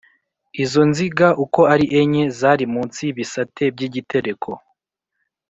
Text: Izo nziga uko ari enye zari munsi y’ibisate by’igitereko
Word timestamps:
Izo 0.63 0.81
nziga 0.91 1.27
uko 1.43 1.61
ari 1.73 1.85
enye 1.99 2.23
zari 2.39 2.65
munsi 2.73 2.99
y’ibisate 3.05 3.63
by’igitereko 3.73 4.51